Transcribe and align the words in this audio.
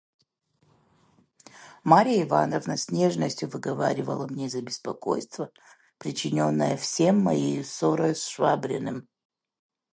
Марья 1.83 2.23
Ивановна 2.23 2.75
с 2.75 2.89
нежностию 2.89 3.51
выговаривала 3.51 4.25
мне 4.27 4.49
за 4.49 4.63
беспокойство, 4.63 5.51
причиненное 5.99 6.75
всем 6.75 7.19
моею 7.19 7.63
ссорою 7.63 8.15
с 8.15 8.25
Швабриным. 8.25 9.07